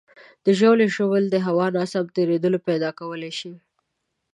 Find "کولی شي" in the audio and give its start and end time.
2.99-3.53